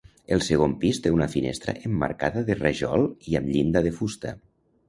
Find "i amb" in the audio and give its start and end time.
3.33-3.55